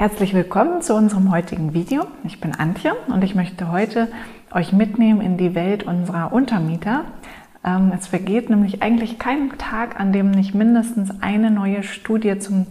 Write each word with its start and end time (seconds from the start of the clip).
Herzlich 0.00 0.32
willkommen 0.32 0.80
zu 0.80 0.94
unserem 0.94 1.30
heutigen 1.30 1.74
Video. 1.74 2.06
Ich 2.24 2.40
bin 2.40 2.54
Antje 2.54 2.94
und 3.08 3.22
ich 3.22 3.34
möchte 3.34 3.70
heute 3.70 4.08
euch 4.50 4.72
mitnehmen 4.72 5.20
in 5.20 5.36
die 5.36 5.54
Welt 5.54 5.82
unserer 5.82 6.32
Untermieter. 6.32 7.04
Ähm, 7.62 7.92
es 7.94 8.06
vergeht 8.06 8.48
nämlich 8.48 8.82
eigentlich 8.82 9.18
kein 9.18 9.58
Tag, 9.58 10.00
an 10.00 10.14
dem 10.14 10.30
nicht 10.30 10.54
mindestens 10.54 11.10
eine 11.20 11.50
neue 11.50 11.82
Studie 11.82 12.38
zum 12.38 12.64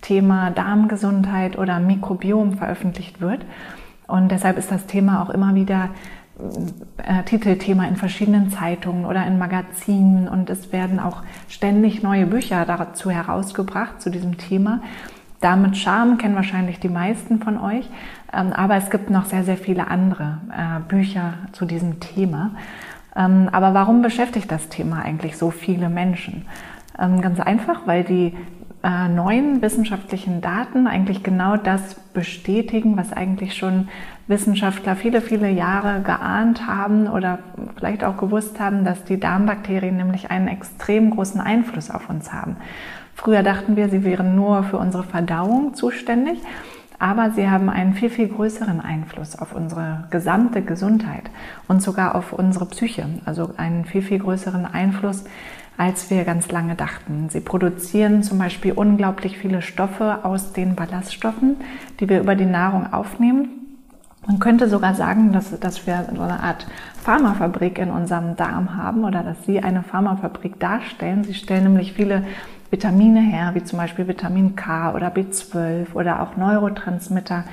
Thema 0.00 0.52
Darmgesundheit 0.52 1.58
oder 1.58 1.80
Mikrobiom 1.80 2.56
veröffentlicht 2.56 3.20
wird. 3.20 3.44
Und 4.06 4.30
deshalb 4.30 4.56
ist 4.56 4.70
das 4.70 4.86
Thema 4.86 5.24
auch 5.24 5.30
immer 5.30 5.56
wieder 5.56 5.88
äh, 6.98 7.24
Titelthema 7.24 7.88
in 7.88 7.96
verschiedenen 7.96 8.50
Zeitungen 8.50 9.06
oder 9.06 9.26
in 9.26 9.38
Magazinen 9.38 10.28
und 10.28 10.50
es 10.50 10.70
werden 10.70 11.00
auch 11.00 11.24
ständig 11.48 12.04
neue 12.04 12.26
Bücher 12.26 12.64
dazu 12.64 13.10
herausgebracht 13.10 14.00
zu 14.00 14.08
diesem 14.08 14.38
Thema. 14.38 14.82
Damit 15.40 15.76
Charme 15.76 16.18
kennen 16.18 16.34
wahrscheinlich 16.34 16.80
die 16.80 16.88
meisten 16.88 17.40
von 17.40 17.58
euch, 17.58 17.88
ähm, 18.32 18.52
aber 18.52 18.76
es 18.76 18.90
gibt 18.90 19.10
noch 19.10 19.26
sehr, 19.26 19.44
sehr 19.44 19.56
viele 19.56 19.88
andere 19.88 20.38
äh, 20.50 20.80
Bücher 20.88 21.34
zu 21.52 21.66
diesem 21.66 22.00
Thema. 22.00 22.52
Ähm, 23.14 23.48
aber 23.52 23.74
warum 23.74 24.02
beschäftigt 24.02 24.50
das 24.50 24.68
Thema 24.68 25.02
eigentlich 25.02 25.36
so 25.36 25.50
viele 25.50 25.88
Menschen? 25.88 26.46
Ähm, 26.98 27.20
ganz 27.20 27.40
einfach, 27.40 27.86
weil 27.86 28.04
die 28.04 28.34
äh, 28.82 29.08
neuen 29.08 29.62
wissenschaftlichen 29.62 30.40
Daten 30.40 30.86
eigentlich 30.86 31.22
genau 31.22 31.56
das 31.56 31.94
bestätigen, 32.14 32.96
was 32.96 33.12
eigentlich 33.12 33.54
schon 33.54 33.88
Wissenschaftler 34.28 34.96
viele, 34.96 35.20
viele 35.20 35.50
Jahre 35.50 36.02
geahnt 36.02 36.66
haben 36.66 37.08
oder 37.08 37.38
vielleicht 37.76 38.04
auch 38.04 38.16
gewusst 38.16 38.60
haben, 38.60 38.84
dass 38.84 39.04
die 39.04 39.18
Darmbakterien 39.18 39.96
nämlich 39.96 40.30
einen 40.30 40.48
extrem 40.48 41.10
großen 41.10 41.40
Einfluss 41.40 41.90
auf 41.90 42.08
uns 42.10 42.32
haben. 42.32 42.56
Früher 43.16 43.42
dachten 43.42 43.76
wir, 43.76 43.88
sie 43.88 44.04
wären 44.04 44.36
nur 44.36 44.62
für 44.62 44.76
unsere 44.76 45.02
Verdauung 45.02 45.74
zuständig, 45.74 46.38
aber 46.98 47.30
sie 47.30 47.48
haben 47.48 47.68
einen 47.70 47.94
viel, 47.94 48.10
viel 48.10 48.28
größeren 48.28 48.80
Einfluss 48.80 49.36
auf 49.38 49.54
unsere 49.54 50.04
gesamte 50.10 50.62
Gesundheit 50.62 51.24
und 51.66 51.82
sogar 51.82 52.14
auf 52.14 52.34
unsere 52.34 52.66
Psyche, 52.66 53.06
also 53.24 53.54
einen 53.56 53.86
viel, 53.86 54.02
viel 54.02 54.18
größeren 54.18 54.66
Einfluss, 54.66 55.24
als 55.78 56.10
wir 56.10 56.24
ganz 56.24 56.50
lange 56.52 56.74
dachten. 56.74 57.28
Sie 57.30 57.40
produzieren 57.40 58.22
zum 58.22 58.38
Beispiel 58.38 58.72
unglaublich 58.72 59.38
viele 59.38 59.62
Stoffe 59.62 60.20
aus 60.22 60.52
den 60.52 60.74
Ballaststoffen, 60.74 61.56
die 61.98 62.08
wir 62.08 62.20
über 62.20 62.34
die 62.34 62.46
Nahrung 62.46 62.92
aufnehmen. 62.92 63.48
Man 64.26 64.40
könnte 64.40 64.68
sogar 64.68 64.94
sagen, 64.94 65.32
dass, 65.32 65.58
dass 65.58 65.86
wir 65.86 66.06
so 66.14 66.20
eine 66.20 66.40
Art 66.42 66.66
Pharmafabrik 67.02 67.78
in 67.78 67.90
unserem 67.90 68.36
Darm 68.36 68.76
haben 68.76 69.04
oder 69.04 69.22
dass 69.22 69.44
sie 69.44 69.62
eine 69.62 69.82
Pharmafabrik 69.82 70.58
darstellen. 70.58 71.24
Sie 71.24 71.34
stellen 71.34 71.64
nämlich 71.64 71.92
viele 71.92 72.24
Vitamine 72.70 73.20
her, 73.20 73.52
wie 73.54 73.62
zum 73.62 73.78
Beispiel 73.78 74.08
Vitamin 74.08 74.56
K 74.56 74.92
oder 74.94 75.08
B12 75.08 75.94
oder 75.94 76.22
auch 76.22 76.36
Neurotransmitter. 76.36 77.44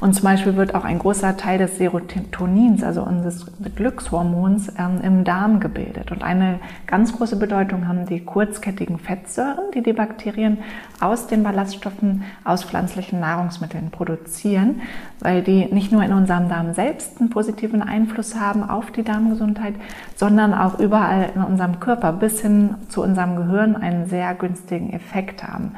Und 0.00 0.14
zum 0.14 0.24
Beispiel 0.24 0.54
wird 0.56 0.74
auch 0.74 0.84
ein 0.84 0.98
großer 1.00 1.36
Teil 1.36 1.58
des 1.58 1.78
Serotonins, 1.78 2.84
also 2.84 3.02
unseres 3.02 3.46
Glückshormons, 3.74 4.72
ähm, 4.78 5.00
im 5.02 5.24
Darm 5.24 5.58
gebildet. 5.58 6.12
Und 6.12 6.22
eine 6.22 6.60
ganz 6.86 7.16
große 7.16 7.36
Bedeutung 7.36 7.88
haben 7.88 8.06
die 8.06 8.24
kurzkettigen 8.24 8.98
Fettsäuren, 8.98 9.72
die 9.74 9.82
die 9.82 9.92
Bakterien 9.92 10.58
aus 11.00 11.26
den 11.26 11.42
Ballaststoffen 11.42 12.22
aus 12.44 12.62
pflanzlichen 12.62 13.18
Nahrungsmitteln 13.18 13.90
produzieren, 13.90 14.82
weil 15.20 15.42
die 15.42 15.66
nicht 15.66 15.90
nur 15.90 16.04
in 16.04 16.12
unserem 16.12 16.48
Darm 16.48 16.74
selbst 16.74 17.20
einen 17.20 17.30
positiven 17.30 17.82
Einfluss 17.82 18.38
haben 18.38 18.68
auf 18.68 18.92
die 18.92 19.02
Darmgesundheit, 19.02 19.74
sondern 20.14 20.54
auch 20.54 20.78
überall 20.78 21.30
in 21.34 21.42
unserem 21.42 21.80
Körper 21.80 22.12
bis 22.12 22.40
hin 22.40 22.74
zu 22.88 23.02
unserem 23.02 23.34
Gehirn 23.34 23.74
einen 23.74 24.06
sehr 24.06 24.34
günstigen 24.34 24.92
Effekt 24.92 25.42
haben. 25.42 25.72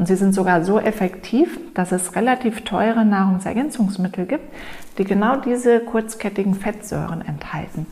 Und 0.00 0.06
sie 0.06 0.16
sind 0.16 0.34
sogar 0.34 0.64
so 0.64 0.80
effektiv, 0.80 1.60
dass 1.74 1.92
es 1.92 2.16
relativ 2.16 2.64
teure 2.64 3.04
Nahrungsergänzungsmittel 3.04 4.24
gibt, 4.24 4.50
die 4.96 5.04
genau 5.04 5.36
diese 5.36 5.80
kurzkettigen 5.80 6.54
Fettsäuren 6.54 7.20
enthalten. 7.20 7.84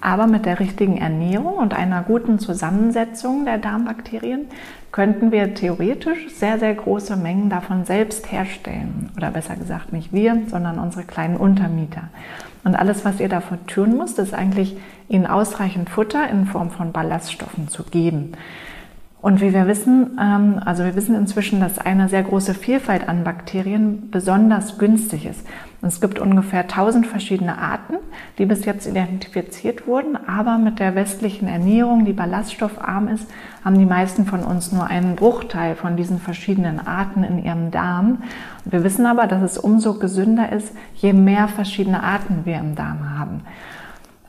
Aber 0.00 0.26
mit 0.26 0.46
der 0.46 0.58
richtigen 0.58 0.96
Ernährung 0.96 1.54
und 1.54 1.74
einer 1.74 2.02
guten 2.02 2.40
Zusammensetzung 2.40 3.44
der 3.44 3.58
Darmbakterien 3.58 4.46
könnten 4.90 5.30
wir 5.30 5.54
theoretisch 5.54 6.28
sehr, 6.34 6.58
sehr 6.58 6.74
große 6.74 7.16
Mengen 7.16 7.50
davon 7.50 7.84
selbst 7.84 8.32
herstellen. 8.32 9.10
Oder 9.16 9.30
besser 9.30 9.54
gesagt 9.54 9.92
nicht 9.92 10.12
wir, 10.12 10.42
sondern 10.48 10.80
unsere 10.80 11.04
kleinen 11.04 11.36
Untermieter. 11.36 12.08
Und 12.64 12.74
alles, 12.74 13.04
was 13.04 13.20
ihr 13.20 13.28
dafür 13.28 13.64
tun 13.68 13.96
müsst, 13.96 14.18
ist 14.18 14.34
eigentlich 14.34 14.76
ihnen 15.08 15.28
ausreichend 15.28 15.88
Futter 15.88 16.28
in 16.28 16.46
Form 16.46 16.72
von 16.72 16.90
Ballaststoffen 16.90 17.68
zu 17.68 17.84
geben. 17.84 18.32
Und 19.20 19.40
wie 19.40 19.52
wir 19.52 19.66
wissen, 19.66 20.16
ähm, 20.20 20.60
also 20.64 20.84
wir 20.84 20.94
wissen 20.94 21.16
inzwischen, 21.16 21.60
dass 21.60 21.78
eine 21.78 22.08
sehr 22.08 22.22
große 22.22 22.54
Vielfalt 22.54 23.08
an 23.08 23.24
Bakterien 23.24 24.10
besonders 24.10 24.78
günstig 24.78 25.26
ist. 25.26 25.44
Es 25.82 26.00
gibt 26.00 26.20
ungefähr 26.20 26.62
1000 26.62 27.06
verschiedene 27.06 27.58
Arten, 27.58 27.94
die 28.38 28.46
bis 28.46 28.64
jetzt 28.64 28.86
identifiziert 28.86 29.88
wurden, 29.88 30.16
aber 30.28 30.58
mit 30.58 30.78
der 30.78 30.94
westlichen 30.94 31.48
Ernährung, 31.48 32.04
die 32.04 32.12
ballaststoffarm 32.12 33.08
ist, 33.08 33.28
haben 33.64 33.78
die 33.78 33.86
meisten 33.86 34.24
von 34.24 34.44
uns 34.44 34.70
nur 34.70 34.86
einen 34.86 35.16
Bruchteil 35.16 35.74
von 35.74 35.96
diesen 35.96 36.20
verschiedenen 36.20 36.84
Arten 36.84 37.24
in 37.24 37.44
ihrem 37.44 37.72
Darm. 37.72 38.22
Wir 38.64 38.84
wissen 38.84 39.06
aber, 39.06 39.26
dass 39.26 39.42
es 39.42 39.58
umso 39.58 39.94
gesünder 39.94 40.52
ist, 40.52 40.72
je 40.94 41.12
mehr 41.12 41.48
verschiedene 41.48 42.04
Arten 42.04 42.40
wir 42.44 42.58
im 42.58 42.76
Darm 42.76 43.18
haben. 43.18 43.40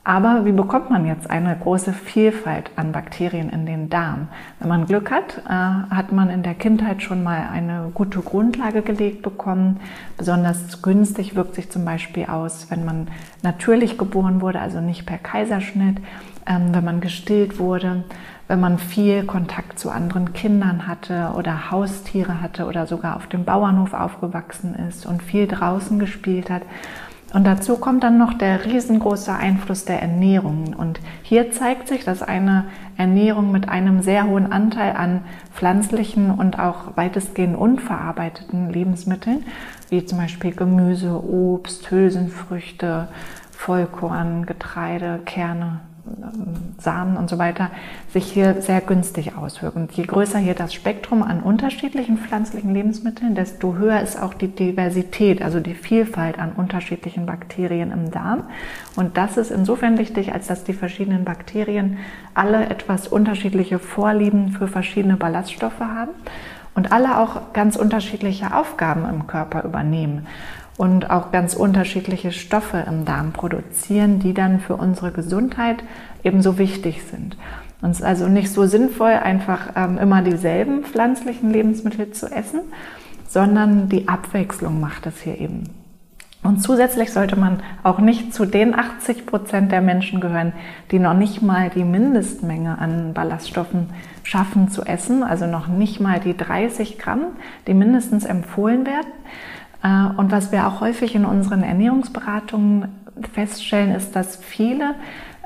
Aber 0.02 0.46
wie 0.46 0.52
bekommt 0.52 0.88
man 0.88 1.06
jetzt 1.06 1.28
eine 1.28 1.54
große 1.54 1.92
Vielfalt 1.92 2.70
an 2.76 2.92
Bakterien 2.92 3.50
in 3.50 3.66
den 3.66 3.90
Darm? 3.90 4.28
Wenn 4.58 4.68
man 4.68 4.86
Glück 4.86 5.10
hat, 5.10 5.42
äh, 5.46 5.50
hat 5.50 6.10
man 6.10 6.30
in 6.30 6.42
der 6.42 6.54
Kindheit 6.54 7.02
schon 7.02 7.22
mal 7.22 7.48
eine 7.52 7.90
gute 7.92 8.20
Grundlage 8.20 8.80
gelegt 8.80 9.20
bekommen. 9.20 9.78
Besonders 10.16 10.80
günstig 10.80 11.36
wirkt 11.36 11.54
sich 11.54 11.70
zum 11.70 11.84
Beispiel 11.84 12.26
aus, 12.26 12.70
wenn 12.70 12.86
man 12.86 13.08
natürlich 13.42 13.98
geboren 13.98 14.40
wurde, 14.40 14.60
also 14.60 14.80
nicht 14.80 15.04
per 15.04 15.18
Kaiserschnitt, 15.18 15.98
ähm, 16.46 16.74
wenn 16.74 16.84
man 16.84 17.02
gestillt 17.02 17.58
wurde, 17.58 18.04
wenn 18.48 18.58
man 18.58 18.78
viel 18.78 19.24
Kontakt 19.24 19.78
zu 19.78 19.90
anderen 19.90 20.32
Kindern 20.32 20.88
hatte 20.88 21.34
oder 21.36 21.70
Haustiere 21.70 22.40
hatte 22.40 22.64
oder 22.64 22.86
sogar 22.86 23.16
auf 23.16 23.26
dem 23.26 23.44
Bauernhof 23.44 23.92
aufgewachsen 23.92 24.74
ist 24.88 25.04
und 25.04 25.22
viel 25.22 25.46
draußen 25.46 25.98
gespielt 25.98 26.48
hat. 26.48 26.62
Und 27.32 27.44
dazu 27.44 27.76
kommt 27.76 28.02
dann 28.02 28.18
noch 28.18 28.34
der 28.34 28.64
riesengroße 28.64 29.32
Einfluss 29.32 29.84
der 29.84 30.02
Ernährung. 30.02 30.74
Und 30.74 30.98
hier 31.22 31.52
zeigt 31.52 31.86
sich, 31.86 32.04
dass 32.04 32.22
eine 32.22 32.64
Ernährung 32.96 33.52
mit 33.52 33.68
einem 33.68 34.02
sehr 34.02 34.26
hohen 34.26 34.50
Anteil 34.50 34.96
an 34.96 35.22
pflanzlichen 35.54 36.32
und 36.32 36.58
auch 36.58 36.96
weitestgehend 36.96 37.56
unverarbeiteten 37.56 38.70
Lebensmitteln, 38.70 39.44
wie 39.90 40.04
zum 40.04 40.18
Beispiel 40.18 40.52
Gemüse, 40.52 41.22
Obst, 41.22 41.90
Hülsenfrüchte, 41.90 43.08
Vollkorn, 43.52 44.46
Getreide, 44.46 45.20
Kerne, 45.24 45.80
Samen 46.78 47.16
und 47.16 47.28
so 47.28 47.38
weiter 47.38 47.70
sich 48.12 48.24
hier 48.24 48.62
sehr 48.62 48.80
günstig 48.80 49.36
auswirken. 49.36 49.88
Je 49.92 50.04
größer 50.04 50.38
hier 50.38 50.54
das 50.54 50.72
Spektrum 50.72 51.22
an 51.22 51.42
unterschiedlichen 51.42 52.16
pflanzlichen 52.16 52.72
Lebensmitteln, 52.72 53.34
desto 53.34 53.74
höher 53.74 54.00
ist 54.00 54.20
auch 54.20 54.34
die 54.34 54.48
Diversität, 54.48 55.42
also 55.42 55.60
die 55.60 55.74
Vielfalt 55.74 56.38
an 56.38 56.52
unterschiedlichen 56.52 57.26
Bakterien 57.26 57.92
im 57.92 58.10
Darm. 58.10 58.44
Und 58.96 59.16
das 59.16 59.36
ist 59.36 59.50
insofern 59.50 59.98
wichtig, 59.98 60.32
als 60.32 60.46
dass 60.46 60.64
die 60.64 60.72
verschiedenen 60.72 61.24
Bakterien 61.24 61.98
alle 62.34 62.66
etwas 62.66 63.08
unterschiedliche 63.08 63.78
Vorlieben 63.78 64.52
für 64.52 64.68
verschiedene 64.68 65.16
Ballaststoffe 65.16 65.80
haben 65.80 66.12
und 66.74 66.92
alle 66.92 67.18
auch 67.18 67.52
ganz 67.52 67.76
unterschiedliche 67.76 68.54
Aufgaben 68.54 69.08
im 69.08 69.26
Körper 69.26 69.64
übernehmen 69.64 70.26
und 70.80 71.10
auch 71.10 71.30
ganz 71.30 71.52
unterschiedliche 71.52 72.32
Stoffe 72.32 72.82
im 72.88 73.04
Darm 73.04 73.32
produzieren, 73.32 74.18
die 74.18 74.32
dann 74.32 74.60
für 74.60 74.76
unsere 74.76 75.12
Gesundheit 75.12 75.84
ebenso 76.24 76.56
wichtig 76.56 77.02
sind. 77.02 77.36
Und 77.82 77.90
es 77.90 77.98
ist 77.98 78.06
also 78.06 78.28
nicht 78.28 78.50
so 78.50 78.64
sinnvoll, 78.64 79.10
einfach 79.10 79.72
ähm, 79.76 79.98
immer 79.98 80.22
dieselben 80.22 80.84
pflanzlichen 80.84 81.50
Lebensmittel 81.50 82.12
zu 82.12 82.32
essen, 82.32 82.60
sondern 83.28 83.90
die 83.90 84.08
Abwechslung 84.08 84.80
macht 84.80 85.04
es 85.04 85.20
hier 85.20 85.38
eben. 85.38 85.64
Und 86.42 86.62
zusätzlich 86.62 87.12
sollte 87.12 87.36
man 87.36 87.60
auch 87.82 87.98
nicht 87.98 88.32
zu 88.32 88.46
den 88.46 88.74
80 88.74 89.26
Prozent 89.26 89.72
der 89.72 89.82
Menschen 89.82 90.18
gehören, 90.22 90.54
die 90.92 90.98
noch 90.98 91.12
nicht 91.12 91.42
mal 91.42 91.68
die 91.68 91.84
Mindestmenge 91.84 92.78
an 92.78 93.12
Ballaststoffen 93.12 93.90
schaffen 94.22 94.70
zu 94.70 94.82
essen, 94.84 95.24
also 95.24 95.44
noch 95.44 95.66
nicht 95.68 96.00
mal 96.00 96.20
die 96.20 96.34
30 96.34 96.98
Gramm, 96.98 97.26
die 97.66 97.74
mindestens 97.74 98.24
empfohlen 98.24 98.86
werden. 98.86 99.12
Äh, 99.82 100.16
und 100.16 100.32
was 100.32 100.52
wir 100.52 100.66
auch 100.66 100.80
häufig 100.80 101.14
in 101.14 101.24
unseren 101.24 101.62
Ernährungsberatungen 101.62 102.88
feststellen, 103.32 103.94
ist, 103.94 104.16
dass 104.16 104.36
viele 104.36 104.94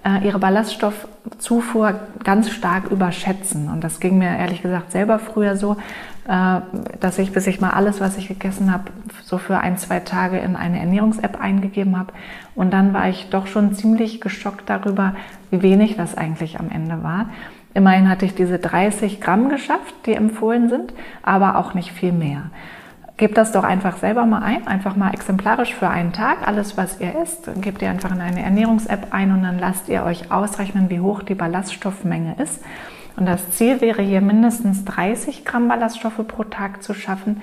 äh, 0.04 0.24
ihre 0.24 0.38
Ballaststoffzufuhr 0.38 1.94
ganz 2.22 2.50
stark 2.50 2.90
überschätzen. 2.90 3.70
Und 3.70 3.82
das 3.82 4.00
ging 4.00 4.18
mir 4.18 4.36
ehrlich 4.36 4.62
gesagt 4.62 4.92
selber 4.92 5.18
früher 5.18 5.56
so, 5.56 5.76
äh, 6.28 6.60
dass 7.00 7.18
ich, 7.18 7.32
bis 7.32 7.46
ich 7.46 7.60
mal 7.60 7.70
alles, 7.70 8.00
was 8.00 8.16
ich 8.16 8.28
gegessen 8.28 8.72
habe, 8.72 8.84
so 9.24 9.38
für 9.38 9.58
ein, 9.58 9.78
zwei 9.78 10.00
Tage 10.00 10.38
in 10.38 10.56
eine 10.56 10.78
Ernährungs-App 10.78 11.40
eingegeben 11.40 11.98
habe. 11.98 12.12
Und 12.54 12.72
dann 12.72 12.92
war 12.92 13.08
ich 13.08 13.30
doch 13.30 13.46
schon 13.46 13.74
ziemlich 13.74 14.20
geschockt 14.20 14.68
darüber, 14.68 15.14
wie 15.50 15.62
wenig 15.62 15.96
das 15.96 16.16
eigentlich 16.16 16.60
am 16.60 16.70
Ende 16.70 17.02
war. 17.02 17.30
Immerhin 17.72 18.08
hatte 18.08 18.24
ich 18.24 18.34
diese 18.34 18.58
30 18.58 19.20
Gramm 19.20 19.48
geschafft, 19.48 19.94
die 20.06 20.14
empfohlen 20.14 20.68
sind, 20.68 20.92
aber 21.22 21.58
auch 21.58 21.74
nicht 21.74 21.90
viel 21.90 22.12
mehr. 22.12 22.44
Gebt 23.16 23.36
das 23.36 23.52
doch 23.52 23.62
einfach 23.62 23.98
selber 23.98 24.26
mal 24.26 24.42
ein, 24.42 24.66
einfach 24.66 24.96
mal 24.96 25.14
exemplarisch 25.14 25.72
für 25.72 25.88
einen 25.88 26.12
Tag. 26.12 26.46
Alles, 26.48 26.76
was 26.76 27.00
ihr 27.00 27.14
esst, 27.14 27.48
gebt 27.60 27.80
ihr 27.80 27.88
einfach 27.88 28.10
in 28.10 28.20
eine 28.20 28.42
Ernährungs-App 28.42 29.08
ein 29.12 29.30
und 29.30 29.44
dann 29.44 29.60
lasst 29.60 29.88
ihr 29.88 30.02
euch 30.02 30.32
ausrechnen, 30.32 30.90
wie 30.90 30.98
hoch 30.98 31.22
die 31.22 31.36
Ballaststoffmenge 31.36 32.34
ist. 32.42 32.60
Und 33.16 33.26
das 33.26 33.50
Ziel 33.52 33.80
wäre 33.80 34.02
hier 34.02 34.20
mindestens 34.20 34.84
30 34.84 35.44
Gramm 35.44 35.68
Ballaststoffe 35.68 36.26
pro 36.26 36.42
Tag 36.42 36.82
zu 36.82 36.92
schaffen, 36.92 37.40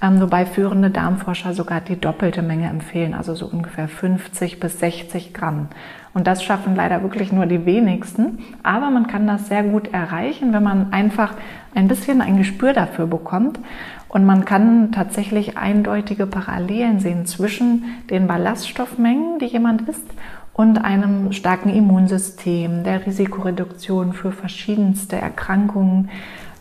ähm, 0.00 0.22
wobei 0.22 0.46
führende 0.46 0.88
Darmforscher 0.88 1.52
sogar 1.52 1.82
die 1.82 2.00
doppelte 2.00 2.40
Menge 2.40 2.70
empfehlen, 2.70 3.12
also 3.12 3.34
so 3.34 3.44
ungefähr 3.44 3.88
50 3.88 4.58
bis 4.58 4.80
60 4.80 5.34
Gramm. 5.34 5.68
Und 6.12 6.26
das 6.26 6.42
schaffen 6.42 6.74
leider 6.74 7.02
wirklich 7.02 7.32
nur 7.32 7.46
die 7.46 7.64
wenigsten. 7.66 8.40
Aber 8.62 8.90
man 8.90 9.06
kann 9.06 9.26
das 9.26 9.48
sehr 9.48 9.62
gut 9.62 9.92
erreichen, 9.92 10.52
wenn 10.52 10.62
man 10.62 10.92
einfach 10.92 11.34
ein 11.74 11.88
bisschen 11.88 12.20
ein 12.20 12.36
Gespür 12.36 12.72
dafür 12.72 13.06
bekommt. 13.06 13.60
Und 14.08 14.24
man 14.24 14.44
kann 14.44 14.90
tatsächlich 14.90 15.56
eindeutige 15.56 16.26
Parallelen 16.26 16.98
sehen 16.98 17.26
zwischen 17.26 17.84
den 18.10 18.26
Ballaststoffmengen, 18.26 19.38
die 19.38 19.46
jemand 19.46 19.88
isst, 19.88 20.06
und 20.52 20.78
einem 20.84 21.32
starken 21.32 21.70
Immunsystem, 21.70 22.84
der 22.84 23.06
Risikoreduktion 23.06 24.12
für 24.12 24.30
verschiedenste 24.30 25.16
Erkrankungen 25.16 26.10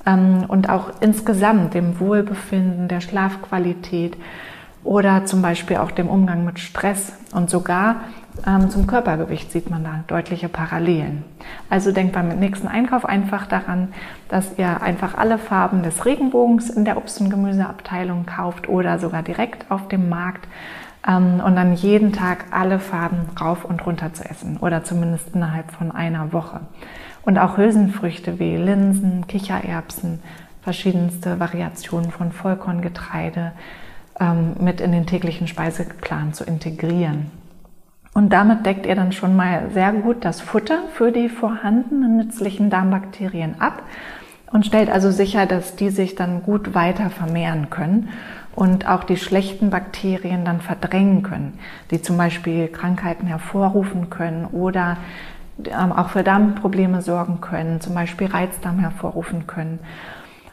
ähm, 0.06 0.46
und 0.48 0.70
auch 0.70 0.92
insgesamt 1.02 1.74
dem 1.74 2.00
Wohlbefinden, 2.00 2.88
der 2.88 3.02
Schlafqualität 3.02 4.16
oder 4.84 5.26
zum 5.26 5.42
Beispiel 5.42 5.78
auch 5.78 5.92
dem 5.92 6.08
Umgang 6.08 6.46
mit 6.46 6.60
Stress 6.60 7.12
und 7.34 7.50
sogar 7.50 7.98
zum 8.70 8.88
Körpergewicht 8.88 9.52
sieht 9.52 9.70
man 9.70 9.84
da 9.84 10.04
deutliche 10.08 10.50
Parallelen. 10.50 11.24
Also 11.70 11.92
denkt 11.92 12.14
beim 12.14 12.28
nächsten 12.40 12.68
Einkauf 12.68 13.06
einfach 13.06 13.48
daran, 13.48 13.90
dass 14.28 14.58
ihr 14.58 14.82
einfach 14.82 15.18
alle 15.18 15.38
Farben 15.38 15.84
des 15.84 16.06
Regenbogens 16.06 16.70
in 16.70 16.86
der 16.86 16.98
Obst- 16.98 17.22
und 17.22 17.30
Gemüseabteilung 17.30 18.26
kauft 18.26 18.70
oder 18.70 19.00
sogar 19.00 19.24
direkt 19.24 19.70
auf 19.72 19.88
dem 19.88 20.10
Markt 20.10 20.48
ähm, 21.08 21.42
und 21.46 21.56
dann 21.56 21.74
jeden 21.74 22.14
Tag 22.14 22.46
alle 22.52 22.80
Farben 22.80 23.30
rauf 23.40 23.66
und 23.66 23.86
runter 23.86 24.14
zu 24.14 24.24
essen 24.24 24.58
oder 24.58 24.84
zumindest 24.84 25.34
innerhalb 25.36 25.72
von 25.72 25.92
einer 25.92 26.34
Woche. 26.34 26.62
Und 27.24 27.38
auch 27.38 27.58
Hülsenfrüchte 27.58 28.40
wie 28.40 28.56
Linsen, 28.56 29.28
Kichererbsen, 29.28 30.20
verschiedenste 30.62 31.40
Variationen 31.40 32.12
von 32.12 32.32
Vollkorngetreide 32.32 33.54
ähm, 34.20 34.56
mit 34.60 34.82
in 34.82 34.92
den 34.92 35.06
täglichen 35.06 35.48
Speiseplan 35.48 36.34
zu 36.34 36.44
integrieren. 36.44 37.39
Und 38.14 38.34
damit 38.34 38.66
deckt 38.66 38.86
ihr 38.86 38.96
dann 38.96 39.12
schon 39.12 39.36
mal 39.36 39.70
sehr 39.74 39.92
gut 39.92 40.26
das 40.26 40.42
Futter 40.42 40.80
für 40.94 41.12
die 41.12 41.30
vorhandenen 41.30 42.18
nützlichen 42.18 42.70
Darmbakterien 42.70 43.62
ab 43.62 43.84
und 44.52 44.66
stellt 44.66 44.90
also 44.90 45.12
sicher, 45.12 45.46
dass 45.46 45.76
die 45.76 45.90
sich 45.90 46.16
dann 46.16 46.42
gut 46.42 46.74
weiter 46.74 47.10
vermehren 47.10 47.70
können 47.70 48.10
und 48.56 48.88
auch 48.88 49.04
die 49.04 49.18
schlechten 49.18 49.70
Bakterien 49.70 50.44
dann 50.44 50.60
verdrängen 50.60 51.24
können, 51.24 51.60
die 51.92 52.02
zum 52.02 52.18
Beispiel 52.18 52.68
Krankheiten 52.68 53.28
hervorrufen 53.28 54.10
können 54.10 54.46
oder 54.46 54.98
ähm, 55.66 55.92
auch 55.92 56.10
für 56.10 56.24
Darmprobleme 56.24 57.02
sorgen 57.02 57.42
können, 57.42 57.80
zum 57.80 57.94
Beispiel 57.94 58.28
Reizdarm 58.28 58.80
hervorrufen 58.80 59.46
können. 59.46 59.80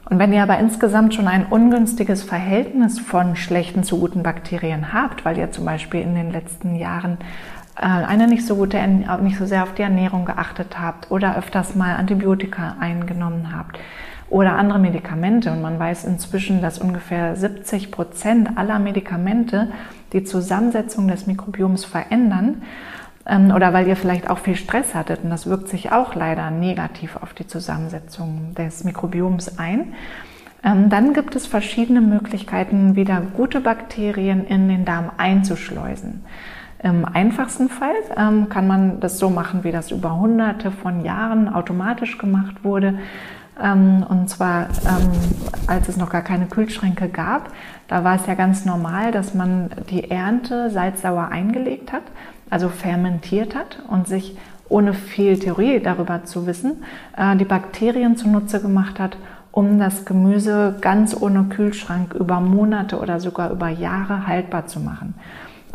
Und 0.08 0.20
wenn 0.20 0.32
ihr 0.32 0.42
aber 0.42 0.58
insgesamt 0.58 1.14
schon 1.14 1.26
ein 1.26 1.46
ungünstiges 1.46 2.22
Verhältnis 2.22 3.00
von 3.00 3.34
schlechten 3.34 3.82
zu 3.82 3.98
guten 3.98 4.22
Bakterien 4.22 4.92
habt, 4.92 5.24
weil 5.24 5.36
ihr 5.36 5.50
zum 5.50 5.64
Beispiel 5.64 6.00
in 6.00 6.14
den 6.14 6.30
letzten 6.30 6.76
Jahren 6.76 7.18
äh, 7.76 7.86
eine 7.86 8.28
nicht 8.28 8.46
so 8.46 8.54
gute, 8.54 8.78
nicht 8.86 9.36
so 9.36 9.46
sehr 9.46 9.64
auf 9.64 9.74
die 9.74 9.82
Ernährung 9.82 10.24
geachtet 10.24 10.80
habt 10.80 11.10
oder 11.10 11.36
öfters 11.36 11.74
mal 11.74 11.96
Antibiotika 11.96 12.76
eingenommen 12.78 13.52
habt 13.52 13.80
oder 14.30 14.52
andere 14.52 14.78
Medikamente. 14.78 15.50
Und 15.50 15.60
man 15.60 15.78
weiß 15.78 16.04
inzwischen, 16.04 16.62
dass 16.62 16.78
ungefähr 16.78 17.34
70 17.34 17.90
Prozent 17.90 18.56
aller 18.56 18.78
Medikamente 18.78 19.72
die 20.12 20.22
Zusammensetzung 20.22 21.08
des 21.08 21.26
Mikrobioms 21.26 21.84
verändern 21.84 22.62
oder 23.26 23.73
weil 23.73 23.88
ihr 23.88 23.96
vielleicht 23.96 24.31
auch 24.31 24.38
viel 24.38 24.55
Stress 24.55 24.94
hattet 24.94 25.25
und 25.25 25.31
das 25.31 25.46
wirkt 25.46 25.69
sich 25.69 25.90
auch 25.90 26.14
leider 26.14 26.50
negativ 26.50 27.17
auf 27.17 27.34
die 27.34 27.46
Zusammensetzung 27.46 28.55
des 28.55 28.84
Mikrobioms 28.84 29.58
ein. 29.58 29.94
Ähm, 30.62 30.90
dann 30.90 31.12
gibt 31.12 31.34
es 31.34 31.46
verschiedene 31.46 32.00
Möglichkeiten, 32.00 32.94
wieder 32.94 33.20
gute 33.20 33.61
Bakterien 33.61 34.46
in 34.46 34.69
den 34.69 34.84
Darm 34.84 35.11
einzuschleusen. 35.17 36.25
Im 36.82 37.05
einfachsten 37.05 37.69
Fall 37.69 37.94
ähm, 38.17 38.49
kann 38.49 38.69
man 38.69 39.00
das 39.00 39.19
so 39.19 39.28
machen, 39.28 39.64
wie 39.64 39.73
das 39.73 39.90
über 39.90 40.17
hunderte 40.20 40.70
von 40.70 41.05
Jahren 41.05 41.49
automatisch 41.49 42.19
gemacht 42.19 42.64
wurde. 42.64 42.99
und 43.58 44.28
zwar, 44.28 44.69
als 45.67 45.88
es 45.88 45.96
noch 45.96 46.11
gar 46.11 46.20
keine 46.20 46.44
Kühlschränke 46.44 47.08
gab, 47.08 47.49
da 47.88 48.05
war 48.05 48.17
es 48.17 48.26
ja 48.26 48.34
ganz 48.34 48.67
normal, 48.67 49.12
dass 49.12 49.32
man 49.32 49.70
die 49.88 50.11
Ernte 50.11 50.69
salzsauer 50.69 51.28
eingelegt 51.28 51.90
hat 51.90 52.02
also 52.50 52.69
fermentiert 52.69 53.54
hat 53.54 53.82
und 53.88 54.06
sich 54.06 54.37
ohne 54.69 54.94
viel 54.94 55.38
Theorie 55.38 55.81
darüber 55.81 56.25
zu 56.25 56.46
wissen, 56.46 56.84
äh, 57.16 57.37
die 57.37 57.44
Bakterien 57.44 58.16
zunutze 58.16 58.60
gemacht 58.60 58.98
hat, 58.98 59.16
um 59.52 59.78
das 59.78 60.04
Gemüse 60.04 60.76
ganz 60.81 61.16
ohne 61.19 61.44
Kühlschrank 61.44 62.14
über 62.14 62.40
Monate 62.40 62.98
oder 62.98 63.20
sogar 63.20 63.50
über 63.50 63.69
Jahre 63.69 64.26
haltbar 64.26 64.66
zu 64.66 64.81
machen. 64.81 65.14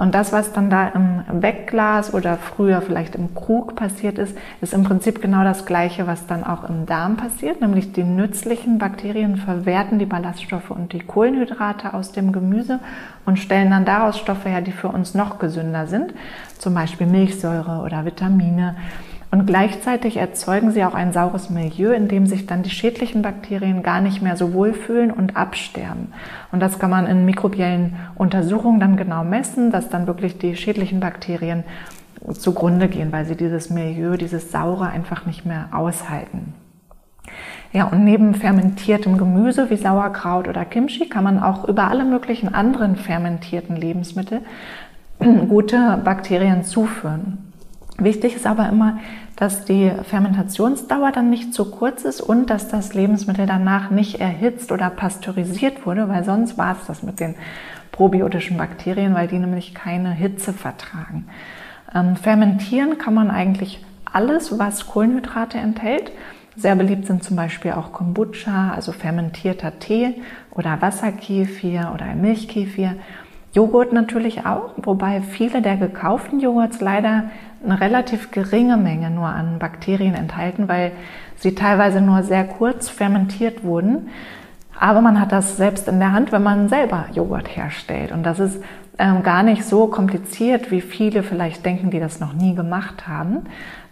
Und 0.02 0.16
das, 0.16 0.34
was 0.34 0.52
dann 0.52 0.72
da 0.72 0.88
im 0.88 1.44
Wegglas 1.44 2.12
oder 2.12 2.38
früher 2.38 2.82
vielleicht 2.82 3.14
im 3.14 3.36
Krug 3.36 3.76
passiert 3.76 4.18
ist, 4.18 4.36
ist 4.60 4.74
im 4.74 4.84
Prinzip 4.84 5.22
genau 5.22 5.44
das 5.44 5.68
Gleiche, 5.68 6.08
was 6.08 6.26
dann 6.26 6.44
auch 6.44 6.68
im 6.68 6.88
Darm 6.88 7.18
passiert, 7.18 7.62
nämlich 7.62 7.92
die 7.92 8.04
nützlichen 8.04 8.80
Bakterien 8.80 9.38
verwerten 9.38 10.00
die 10.00 10.08
Ballaststoffe 10.08 10.72
und 10.72 10.94
die 10.94 11.02
Kohlenhydrate 11.02 11.94
aus 11.94 12.14
dem 12.14 12.32
Gemüse 12.32 12.80
und 13.28 13.38
stellen 13.38 13.70
dann 13.70 13.86
daraus 13.86 14.18
Stoffe 14.18 14.50
her, 14.50 14.62
die 14.62 14.72
für 14.72 14.88
uns 14.88 15.14
noch 15.14 15.38
gesünder 15.38 15.86
sind, 15.86 16.16
zum 16.58 16.74
Beispiel 16.74 17.06
Milchsäure 17.06 17.84
oder 17.86 18.04
Vitamine. 18.04 18.78
Und 19.32 19.46
gleichzeitig 19.46 20.18
erzeugen 20.18 20.72
sie 20.72 20.84
auch 20.84 20.94
ein 20.94 21.14
saures 21.14 21.50
Milieu, 21.50 21.94
in 21.94 22.10
dem 22.10 22.28
sich 22.28 22.48
dann 22.48 22.64
die 22.64 22.70
schädlichen 22.70 23.22
Bakterien 23.22 23.82
gar 23.82 24.02
nicht 24.02 24.22
mehr 24.22 24.36
so 24.36 24.54
wohlfühlen 24.54 25.10
und 25.10 25.38
absterben. 25.38 26.12
Und 26.52 26.60
das 26.60 26.80
kann 26.80 26.90
man 26.90 27.08
in 27.08 27.26
mikrobiellen 27.26 27.96
Untersuchungen 28.16 28.82
dann 28.82 28.98
genau 28.98 29.24
messen, 29.24 29.72
dass 29.72 29.88
dann 29.88 30.06
wirklich 30.06 30.38
die 30.38 30.58
schädlichen 30.58 31.00
Bakterien 31.00 31.64
zugrunde 32.34 32.90
gehen, 32.90 33.14
weil 33.14 33.26
sie 33.26 33.38
dieses 33.38 33.70
Milieu, 33.70 34.18
dieses 34.18 34.52
Saure 34.52 34.88
einfach 34.88 35.26
nicht 35.26 35.46
mehr 35.46 35.70
aushalten. 35.72 36.54
Ja, 37.72 37.86
und 37.86 38.04
neben 38.04 38.36
fermentiertem 38.36 39.18
Gemüse 39.18 39.70
wie 39.70 39.78
Sauerkraut 39.78 40.50
oder 40.50 40.66
Kimchi 40.66 41.08
kann 41.08 41.24
man 41.24 41.42
auch 41.42 41.70
über 41.70 41.88
alle 41.88 42.04
möglichen 42.04 42.54
anderen 42.54 42.98
fermentierten 42.98 43.78
Lebensmittel 43.78 44.42
gute 45.48 46.02
Bakterien 46.04 46.66
zuführen. 46.66 47.51
Wichtig 48.04 48.36
ist 48.36 48.48
aber 48.48 48.68
immer, 48.68 48.98
dass 49.36 49.64
die 49.64 49.92
Fermentationsdauer 50.04 51.12
dann 51.12 51.30
nicht 51.30 51.54
zu 51.54 51.70
kurz 51.70 52.04
ist 52.04 52.20
und 52.20 52.50
dass 52.50 52.68
das 52.68 52.96
Lebensmittel 52.96 53.46
danach 53.46 53.92
nicht 53.92 54.20
erhitzt 54.20 54.72
oder 54.72 54.90
pasteurisiert 54.90 55.86
wurde, 55.86 56.10
weil 56.10 56.24
sonst 56.24 56.58
war 56.58 56.76
es 56.80 56.88
das 56.88 57.04
mit 57.04 57.20
den 57.20 57.36
probiotischen 57.92 58.58
Bakterien, 58.58 59.14
weil 59.14 59.28
die 59.28 59.38
nämlich 59.38 59.76
keine 59.76 60.12
Hitze 60.12 60.52
vertragen. 60.52 61.28
Ähm, 61.94 62.16
fermentieren 62.16 62.98
kann 62.98 63.14
man 63.14 63.30
eigentlich 63.30 63.86
alles, 64.12 64.58
was 64.58 64.88
Kohlenhydrate 64.88 65.60
enthält. 65.60 66.12
Sehr 66.56 66.76
beliebt 66.76 67.06
sind 67.06 67.24
zum 67.24 67.36
Beispiel 67.36 67.74
auch 67.74 67.94
Kombucha, 67.94 68.72
also 68.74 68.94
fermentierter 68.94 69.78
Tee 69.78 70.16
oder 70.50 70.82
Wasserkefir 70.82 71.92
oder 71.94 72.16
Milchkefir. 72.16 72.96
Joghurt 73.54 73.94
natürlich 73.94 74.46
auch, 74.46 74.72
wobei 74.78 75.22
viele 75.22 75.62
der 75.62 75.78
gekauften 75.78 76.40
Joghurts 76.40 76.82
leider 76.82 77.26
eine 77.64 77.80
relativ 77.80 78.32
geringe 78.32 78.78
Menge 78.78 79.10
nur 79.10 79.28
an 79.28 79.60
Bakterien 79.60 80.16
enthalten, 80.16 80.68
weil 80.68 80.92
sie 81.36 81.56
teilweise 81.56 82.02
nur 82.02 82.24
sehr 82.24 82.44
kurz 82.44 82.90
fermentiert 82.90 83.64
wurden. 83.64 84.10
Aber 84.80 85.02
man 85.02 85.20
hat 85.20 85.32
das 85.32 85.58
selbst 85.58 85.88
in 85.88 86.00
der 86.00 86.12
Hand, 86.12 86.32
wenn 86.32 86.44
man 86.44 86.70
selber 86.70 87.06
Joghurt 87.14 87.56
herstellt. 87.56 88.12
Und 88.12 88.24
das 88.24 88.40
ist 88.40 88.64
ähm, 88.98 89.22
gar 89.24 89.44
nicht 89.44 89.64
so 89.64 89.88
kompliziert, 89.88 90.72
wie 90.72 90.82
viele 90.82 91.24
vielleicht 91.24 91.66
denken, 91.66 91.92
die 91.92 92.00
das 92.00 92.20
noch 92.20 92.34
nie 92.34 92.56
gemacht 92.56 93.08
haben. 93.08 93.46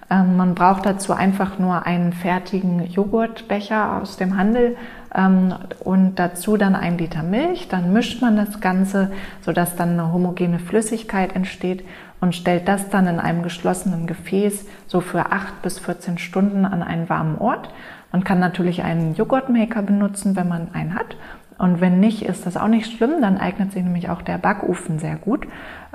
Ähm, 0.09 0.37
man 0.37 0.55
braucht 0.55 0.85
dazu 0.85 1.13
einfach 1.13 1.59
nur 1.59 1.85
einen 1.85 2.13
fertigen 2.13 2.85
Joghurtbecher 2.87 4.01
aus 4.01 4.17
dem 4.17 4.37
Handel 4.37 4.75
und 5.11 6.15
dazu 6.15 6.57
dann 6.57 6.75
ein 6.75 6.97
Liter 6.97 7.23
Milch. 7.23 7.67
Dann 7.67 7.93
mischt 7.93 8.21
man 8.21 8.35
das 8.35 8.59
Ganze, 8.61 9.11
sodass 9.41 9.75
dann 9.75 9.91
eine 9.91 10.13
homogene 10.13 10.59
Flüssigkeit 10.59 11.35
entsteht 11.35 11.83
und 12.21 12.35
stellt 12.35 12.67
das 12.67 12.89
dann 12.89 13.07
in 13.07 13.19
einem 13.19 13.43
geschlossenen 13.43 14.05
Gefäß 14.07 14.65
so 14.87 15.01
für 15.01 15.31
acht 15.31 15.61
bis 15.61 15.79
14 15.79 16.17
Stunden 16.17 16.65
an 16.65 16.83
einen 16.83 17.09
warmen 17.09 17.37
Ort. 17.37 17.69
Man 18.11 18.23
kann 18.23 18.39
natürlich 18.39 18.83
einen 18.83 19.15
Joghurtmaker 19.15 19.81
benutzen, 19.81 20.35
wenn 20.35 20.47
man 20.47 20.73
einen 20.73 20.95
hat. 20.95 21.15
Und 21.57 21.81
wenn 21.81 21.99
nicht, 21.99 22.23
ist 22.23 22.45
das 22.45 22.55
auch 22.55 22.69
nicht 22.69 22.91
schlimm. 22.91 23.21
Dann 23.21 23.37
eignet 23.37 23.73
sich 23.73 23.83
nämlich 23.83 24.09
auch 24.09 24.21
der 24.21 24.37
Backofen 24.37 24.97
sehr 24.97 25.17
gut, 25.17 25.45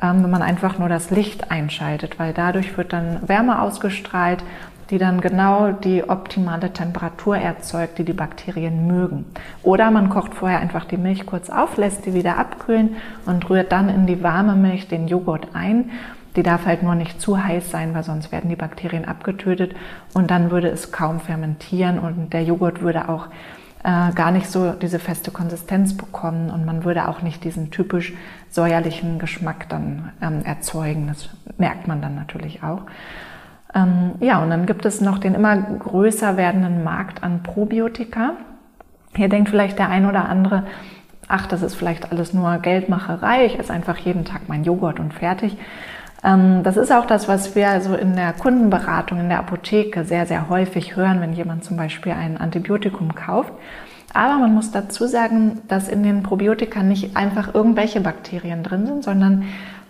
ähm, 0.00 0.22
wenn 0.22 0.30
man 0.30 0.42
einfach 0.42 0.78
nur 0.78 0.90
das 0.90 1.10
Licht 1.10 1.50
einschaltet, 1.50 2.18
weil 2.18 2.34
dadurch 2.34 2.76
wird 2.76 2.92
dann 2.92 3.26
Wärme 3.26 3.60
ausgestrahlt 3.60 4.44
die 4.90 4.98
dann 4.98 5.20
genau 5.20 5.72
die 5.72 6.08
optimale 6.08 6.72
Temperatur 6.72 7.36
erzeugt, 7.36 7.98
die 7.98 8.04
die 8.04 8.12
Bakterien 8.12 8.86
mögen. 8.86 9.24
Oder 9.62 9.90
man 9.90 10.10
kocht 10.10 10.34
vorher 10.34 10.60
einfach 10.60 10.84
die 10.84 10.96
Milch 10.96 11.26
kurz 11.26 11.50
auf, 11.50 11.76
lässt 11.76 12.06
die 12.06 12.14
wieder 12.14 12.38
abkühlen 12.38 12.96
und 13.26 13.48
rührt 13.48 13.72
dann 13.72 13.88
in 13.88 14.06
die 14.06 14.22
warme 14.22 14.54
Milch 14.54 14.88
den 14.88 15.08
Joghurt 15.08 15.48
ein. 15.54 15.90
Die 16.36 16.42
darf 16.42 16.66
halt 16.66 16.82
nur 16.82 16.96
nicht 16.96 17.20
zu 17.20 17.42
heiß 17.42 17.70
sein, 17.70 17.94
weil 17.94 18.02
sonst 18.02 18.32
werden 18.32 18.50
die 18.50 18.56
Bakterien 18.56 19.04
abgetötet 19.04 19.74
und 20.14 20.30
dann 20.30 20.50
würde 20.50 20.68
es 20.68 20.90
kaum 20.90 21.20
fermentieren 21.20 21.98
und 21.98 22.32
der 22.32 22.42
Joghurt 22.42 22.80
würde 22.80 23.08
auch 23.08 23.28
äh, 23.84 24.12
gar 24.12 24.32
nicht 24.32 24.48
so 24.48 24.72
diese 24.72 24.98
feste 24.98 25.30
Konsistenz 25.30 25.96
bekommen 25.96 26.50
und 26.50 26.64
man 26.64 26.84
würde 26.84 27.06
auch 27.06 27.22
nicht 27.22 27.44
diesen 27.44 27.70
typisch 27.70 28.14
säuerlichen 28.50 29.18
Geschmack 29.18 29.68
dann 29.68 30.10
ähm, 30.20 30.42
erzeugen. 30.44 31.06
Das 31.06 31.28
merkt 31.58 31.86
man 31.86 32.02
dann 32.02 32.16
natürlich 32.16 32.62
auch. 32.62 32.82
Ähm, 33.74 34.12
ja, 34.20 34.42
und 34.42 34.50
dann 34.50 34.66
gibt 34.66 34.86
es 34.86 35.00
noch 35.00 35.18
den 35.18 35.34
immer 35.34 35.56
größer 35.56 36.36
werdenden 36.36 36.84
Markt 36.84 37.22
an 37.22 37.42
Probiotika. 37.42 38.34
Hier 39.16 39.28
denkt 39.28 39.48
vielleicht 39.48 39.78
der 39.78 39.88
ein 39.88 40.06
oder 40.06 40.28
andere, 40.28 40.64
ach, 41.28 41.46
das 41.46 41.62
ist 41.62 41.74
vielleicht 41.74 42.10
alles 42.12 42.32
nur 42.32 42.58
Geldmacherei, 42.58 43.46
ich 43.46 43.58
esse 43.58 43.72
einfach 43.72 43.96
jeden 43.98 44.24
Tag 44.24 44.42
mein 44.48 44.64
Joghurt 44.64 45.00
und 45.00 45.14
fertig. 45.14 45.56
Ähm, 46.22 46.62
das 46.62 46.76
ist 46.76 46.92
auch 46.92 47.06
das, 47.06 47.28
was 47.28 47.54
wir 47.54 47.68
also 47.68 47.94
in 47.94 48.16
der 48.16 48.32
Kundenberatung, 48.32 49.20
in 49.20 49.28
der 49.28 49.40
Apotheke 49.40 50.04
sehr, 50.04 50.26
sehr 50.26 50.48
häufig 50.48 50.96
hören, 50.96 51.20
wenn 51.20 51.32
jemand 51.32 51.64
zum 51.64 51.76
Beispiel 51.76 52.12
ein 52.12 52.38
Antibiotikum 52.38 53.14
kauft. 53.14 53.52
Aber 54.12 54.38
man 54.38 54.54
muss 54.54 54.70
dazu 54.70 55.06
sagen, 55.06 55.62
dass 55.66 55.88
in 55.88 56.04
den 56.04 56.22
Probiotika 56.22 56.82
nicht 56.82 57.16
einfach 57.16 57.52
irgendwelche 57.52 58.00
Bakterien 58.00 58.62
drin 58.62 58.86
sind, 58.86 59.04
sondern 59.04 59.44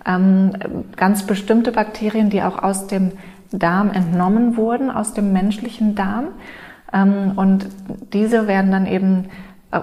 ähm, 0.06 0.52
ganz 0.96 1.24
bestimmte 1.24 1.72
Bakterien, 1.72 2.30
die 2.30 2.42
auch 2.42 2.62
aus 2.62 2.86
dem 2.86 3.12
Darm 3.58 3.90
entnommen 3.90 4.56
wurden, 4.56 4.90
aus 4.90 5.14
dem 5.14 5.32
menschlichen 5.32 5.94
Darm. 5.94 6.28
Ähm, 6.92 7.32
und 7.36 7.66
diese 8.12 8.46
werden 8.46 8.70
dann 8.70 8.86
eben 8.86 9.28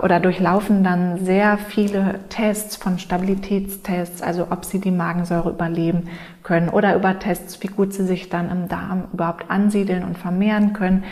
oder 0.01 0.19
durchlaufen 0.21 0.83
dann 0.83 1.17
sehr 1.25 1.57
viele 1.57 2.19
Tests 2.29 2.77
von 2.77 2.97
Stabilitätstests, 2.97 4.21
also 4.21 4.47
ob 4.49 4.63
sie 4.63 4.79
die 4.79 4.91
Magensäure 4.91 5.49
überleben 5.49 6.03
können 6.43 6.69
oder 6.69 6.95
über 6.95 7.19
Tests, 7.19 7.61
wie 7.61 7.67
gut 7.67 7.93
sie 7.93 8.05
sich 8.05 8.29
dann 8.29 8.49
im 8.49 8.67
Darm 8.69 9.05
überhaupt 9.11 9.49
ansiedeln 9.49 10.03
und 10.03 10.17
vermehren 10.17 10.71
können, 10.71 11.03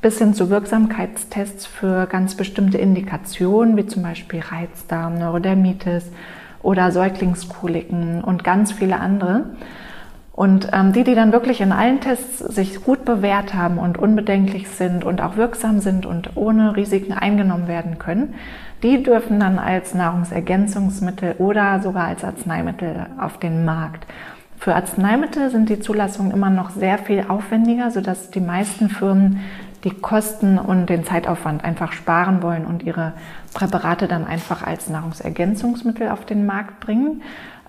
bis 0.00 0.18
hin 0.18 0.34
zu 0.34 0.50
Wirksamkeitstests 0.50 1.64
für 1.66 2.06
ganz 2.06 2.34
bestimmte 2.34 2.78
Indikationen, 2.78 3.76
wie 3.76 3.86
zum 3.86 4.02
Beispiel 4.02 4.40
Reizdarm, 4.40 5.18
Neurodermitis 5.18 6.10
oder 6.62 6.90
Säuglingskoliken 6.90 8.24
und 8.24 8.42
ganz 8.42 8.72
viele 8.72 8.98
andere. 8.98 9.44
Und 10.34 10.68
ähm, 10.72 10.92
die, 10.92 11.04
die 11.04 11.14
dann 11.14 11.32
wirklich 11.32 11.60
in 11.60 11.70
allen 11.70 12.00
Tests 12.00 12.38
sich 12.38 12.82
gut 12.82 13.04
bewährt 13.04 13.54
haben 13.54 13.78
und 13.78 13.98
unbedenklich 13.98 14.68
sind 14.68 15.04
und 15.04 15.20
auch 15.20 15.36
wirksam 15.36 15.78
sind 15.78 16.06
und 16.06 16.36
ohne 16.36 16.74
Risiken 16.74 17.12
eingenommen 17.12 17.68
werden 17.68 17.98
können, 17.98 18.34
die 18.82 19.02
dürfen 19.04 19.38
dann 19.38 19.60
als 19.60 19.94
Nahrungsergänzungsmittel 19.94 21.36
oder 21.38 21.80
sogar 21.80 22.06
als 22.06 22.24
Arzneimittel 22.24 23.06
auf 23.16 23.38
den 23.38 23.64
Markt. 23.64 24.06
Für 24.58 24.74
Arzneimittel 24.74 25.50
sind 25.50 25.68
die 25.68 25.78
Zulassungen 25.78 26.32
immer 26.32 26.50
noch 26.50 26.70
sehr 26.70 26.98
viel 26.98 27.24
aufwendiger, 27.28 27.92
sodass 27.92 28.30
die 28.30 28.40
meisten 28.40 28.88
Firmen 28.88 29.40
die 29.84 29.90
Kosten 29.90 30.58
und 30.58 30.88
den 30.88 31.04
Zeitaufwand 31.04 31.64
einfach 31.64 31.92
sparen 31.92 32.42
wollen 32.42 32.64
und 32.64 32.82
ihre 32.82 33.12
Präparate 33.52 34.08
dann 34.08 34.26
einfach 34.26 34.66
als 34.66 34.88
Nahrungsergänzungsmittel 34.88 36.08
auf 36.08 36.24
den 36.24 36.46
Markt 36.46 36.80
bringen. 36.80 37.22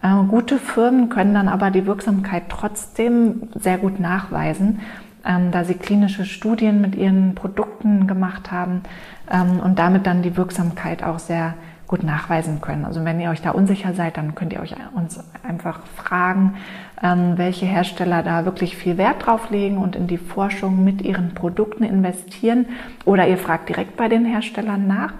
Äh, 0.05 0.25
gute 0.27 0.59
Firmen 0.59 1.09
können 1.09 1.33
dann 1.33 1.47
aber 1.47 1.71
die 1.71 1.87
Wirksamkeit 1.87 2.43
trotzdem 2.49 3.49
sehr 3.55 3.79
gut 3.79 3.99
nachweisen, 3.99 4.81
ähm, 5.25 5.49
da 5.51 5.63
sie 5.63 5.73
klinische 5.73 6.25
Studien 6.25 6.79
mit 6.79 6.93
ihren 6.95 7.33
Produkten 7.33 8.05
gemacht 8.05 8.51
haben 8.51 8.83
ähm, 9.31 9.59
und 9.59 9.79
damit 9.79 10.05
dann 10.05 10.21
die 10.21 10.37
Wirksamkeit 10.37 11.01
auch 11.03 11.17
sehr 11.17 11.55
gut 11.87 12.03
nachweisen 12.03 12.61
können. 12.61 12.85
Also 12.85 13.03
wenn 13.03 13.19
ihr 13.19 13.29
euch 13.29 13.41
da 13.41 13.51
unsicher 13.51 13.93
seid, 13.93 14.17
dann 14.17 14.35
könnt 14.35 14.53
ihr 14.53 14.59
euch 14.59 14.75
uns 14.95 15.19
einfach 15.43 15.79
fragen, 15.95 16.55
ähm, 17.01 17.33
welche 17.37 17.65
Hersteller 17.65 18.21
da 18.21 18.45
wirklich 18.45 18.75
viel 18.77 18.97
Wert 18.97 19.25
drauf 19.25 19.49
legen 19.49 19.77
und 19.77 19.95
in 19.95 20.07
die 20.07 20.17
Forschung 20.17 20.83
mit 20.83 21.01
ihren 21.01 21.33
Produkten 21.33 21.83
investieren. 21.83 22.67
Oder 23.05 23.27
ihr 23.27 23.37
fragt 23.37 23.69
direkt 23.69 23.97
bei 23.97 24.07
den 24.07 24.25
Herstellern 24.25 24.87
nach. 24.87 25.13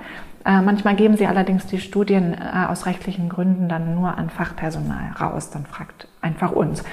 Äh, 0.46 0.62
manchmal 0.62 0.96
geben 0.96 1.18
sie 1.18 1.28
allerdings 1.28 1.66
die 1.66 1.80
Studien 1.80 2.34
äh, 2.34 2.68
aus 2.68 2.86
rechtlichen 2.86 3.30
Gründen 3.30 3.68
dann 3.68 3.96
nur 3.96 4.18
an 4.18 4.30
Fachpersonal 4.30 5.12
raus. 5.20 5.50
Dann 5.50 5.66
fragt 5.66 6.08
einfach 6.22 6.52
uns. 6.52 6.84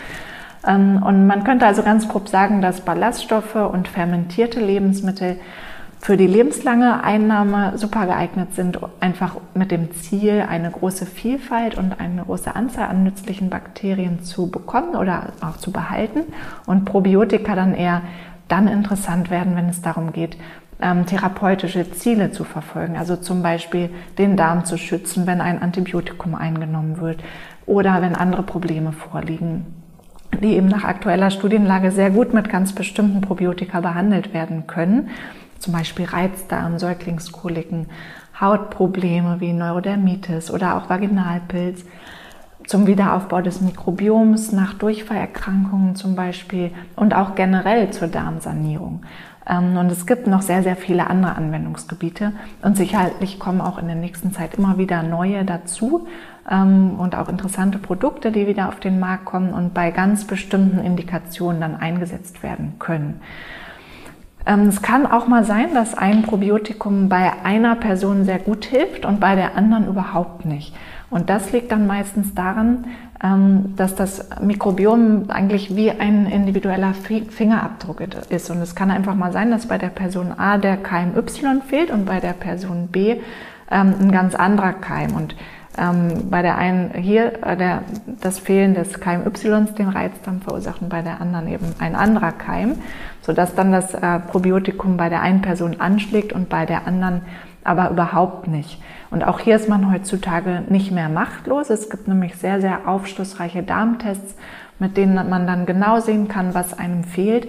Ähm, 0.66 1.02
und 1.02 1.26
man 1.26 1.44
könnte 1.44 1.66
also 1.66 1.82
ganz 1.82 2.08
grob 2.08 2.28
sagen, 2.28 2.62
dass 2.62 2.80
Ballaststoffe 2.80 3.56
und 3.56 3.88
fermentierte 3.88 4.60
Lebensmittel 4.60 5.36
für 6.02 6.16
die 6.16 6.26
lebenslange 6.26 7.04
Einnahme 7.04 7.78
super 7.78 8.06
geeignet 8.06 8.56
sind, 8.56 8.80
einfach 8.98 9.36
mit 9.54 9.70
dem 9.70 9.92
Ziel, 9.92 10.44
eine 10.48 10.68
große 10.68 11.06
Vielfalt 11.06 11.78
und 11.78 12.00
eine 12.00 12.22
große 12.22 12.56
Anzahl 12.56 12.88
an 12.88 13.04
nützlichen 13.04 13.50
Bakterien 13.50 14.24
zu 14.24 14.50
bekommen 14.50 14.96
oder 14.96 15.28
auch 15.40 15.58
zu 15.58 15.70
behalten 15.70 16.24
und 16.66 16.86
Probiotika 16.86 17.54
dann 17.54 17.72
eher 17.74 18.02
dann 18.48 18.66
interessant 18.66 19.30
werden, 19.30 19.54
wenn 19.54 19.68
es 19.68 19.80
darum 19.80 20.12
geht, 20.12 20.36
ähm, 20.82 21.06
therapeutische 21.06 21.90
Ziele 21.92 22.32
zu 22.32 22.44
verfolgen. 22.44 22.96
Also 22.96 23.16
zum 23.16 23.42
Beispiel 23.42 23.90
den 24.18 24.36
Darm 24.36 24.64
zu 24.64 24.76
schützen, 24.76 25.26
wenn 25.26 25.40
ein 25.40 25.62
Antibiotikum 25.62 26.34
eingenommen 26.34 27.00
wird 27.00 27.22
oder 27.66 28.02
wenn 28.02 28.14
andere 28.14 28.42
Probleme 28.42 28.92
vorliegen, 28.92 29.66
die 30.42 30.56
eben 30.56 30.68
nach 30.68 30.84
aktueller 30.84 31.30
Studienlage 31.30 31.90
sehr 31.90 32.10
gut 32.10 32.34
mit 32.34 32.48
ganz 32.48 32.74
bestimmten 32.74 33.20
Probiotika 33.20 33.80
behandelt 33.80 34.34
werden 34.34 34.66
können. 34.66 35.10
Zum 35.58 35.72
Beispiel 35.72 36.06
Reizdarm, 36.06 36.78
Säuglingskoliken, 36.78 37.86
Hautprobleme 38.40 39.40
wie 39.40 39.52
Neurodermitis 39.52 40.50
oder 40.50 40.76
auch 40.76 40.90
Vaginalpilz 40.90 41.84
zum 42.66 42.86
Wiederaufbau 42.86 43.40
des 43.40 43.60
Mikrobioms 43.60 44.52
nach 44.52 44.74
Durchfallerkrankungen 44.74 45.96
zum 45.96 46.14
Beispiel 46.16 46.70
und 46.96 47.14
auch 47.14 47.34
generell 47.34 47.90
zur 47.90 48.08
Darmsanierung. 48.08 49.02
Ähm, 49.48 49.76
und 49.76 49.90
es 49.90 50.06
gibt 50.06 50.26
noch 50.26 50.42
sehr, 50.42 50.62
sehr 50.62 50.76
viele 50.76 51.08
andere 51.08 51.36
Anwendungsgebiete 51.36 52.32
und 52.62 52.76
sicherlich 52.76 53.38
kommen 53.38 53.60
auch 53.60 53.78
in 53.78 53.86
der 53.86 53.96
nächsten 53.96 54.32
Zeit 54.32 54.54
immer 54.54 54.78
wieder 54.78 55.02
neue 55.02 55.44
dazu 55.44 56.06
ähm, 56.50 56.98
und 56.98 57.16
auch 57.16 57.28
interessante 57.28 57.78
Produkte, 57.78 58.32
die 58.32 58.46
wieder 58.46 58.68
auf 58.68 58.80
den 58.80 59.00
Markt 59.00 59.24
kommen 59.24 59.52
und 59.52 59.74
bei 59.74 59.90
ganz 59.90 60.26
bestimmten 60.26 60.78
Indikationen 60.78 61.60
dann 61.60 61.76
eingesetzt 61.76 62.42
werden 62.42 62.74
können. 62.78 63.20
Ähm, 64.46 64.68
es 64.68 64.82
kann 64.82 65.06
auch 65.06 65.26
mal 65.26 65.44
sein, 65.44 65.74
dass 65.74 65.94
ein 65.94 66.22
Probiotikum 66.22 67.08
bei 67.08 67.32
einer 67.44 67.76
Person 67.76 68.24
sehr 68.24 68.38
gut 68.38 68.64
hilft 68.64 69.04
und 69.04 69.20
bei 69.20 69.34
der 69.34 69.56
anderen 69.56 69.86
überhaupt 69.86 70.44
nicht. 70.44 70.74
Und 71.12 71.28
das 71.28 71.52
liegt 71.52 71.70
dann 71.70 71.86
meistens 71.86 72.34
daran, 72.34 72.86
ähm, 73.22 73.74
dass 73.76 73.94
das 73.94 74.30
Mikrobiom 74.40 75.26
eigentlich 75.28 75.76
wie 75.76 75.90
ein 75.90 76.26
individueller 76.26 76.94
Fingerabdruck 76.94 78.02
ist. 78.30 78.50
Und 78.50 78.62
es 78.62 78.74
kann 78.74 78.90
einfach 78.90 79.14
mal 79.14 79.30
sein, 79.30 79.50
dass 79.50 79.66
bei 79.66 79.76
der 79.76 79.88
Person 79.88 80.32
A 80.36 80.56
der 80.56 80.78
Keim 80.78 81.14
Y 81.14 81.60
fehlt 81.60 81.90
und 81.90 82.06
bei 82.06 82.18
der 82.18 82.32
Person 82.32 82.88
B 82.88 83.18
ähm, 83.70 83.94
ein 84.00 84.10
ganz 84.10 84.34
anderer 84.34 84.72
Keim. 84.72 85.14
Und 85.14 85.36
ähm, 85.76 86.30
bei 86.30 86.40
der 86.40 86.56
einen 86.56 86.94
hier 86.94 87.44
äh, 87.44 87.58
der, 87.58 87.82
das 88.22 88.38
Fehlen 88.38 88.74
des 88.74 88.98
Keim 88.98 89.26
Y 89.26 89.66
den 89.74 89.88
Reizdarm 89.90 90.40
verursacht 90.40 90.80
und 90.80 90.88
bei 90.88 91.02
der 91.02 91.20
anderen 91.20 91.46
eben 91.46 91.74
ein 91.78 91.94
anderer 91.94 92.32
Keim, 92.32 92.76
sodass 93.20 93.54
dann 93.54 93.70
das 93.70 93.92
äh, 93.92 94.18
Probiotikum 94.18 94.96
bei 94.96 95.10
der 95.10 95.20
einen 95.20 95.42
Person 95.42 95.76
anschlägt 95.78 96.32
und 96.32 96.48
bei 96.48 96.64
der 96.64 96.86
anderen 96.86 97.20
aber 97.64 97.90
überhaupt 97.90 98.48
nicht. 98.48 98.80
Und 99.10 99.24
auch 99.24 99.40
hier 99.40 99.56
ist 99.56 99.68
man 99.68 99.92
heutzutage 99.92 100.62
nicht 100.68 100.90
mehr 100.90 101.08
machtlos. 101.08 101.70
Es 101.70 101.90
gibt 101.90 102.08
nämlich 102.08 102.36
sehr, 102.36 102.60
sehr 102.60 102.88
aufschlussreiche 102.88 103.62
Darmtests, 103.62 104.34
mit 104.78 104.96
denen 104.96 105.14
man 105.28 105.46
dann 105.46 105.66
genau 105.66 106.00
sehen 106.00 106.28
kann, 106.28 106.54
was 106.54 106.78
einem 106.78 107.04
fehlt. 107.04 107.48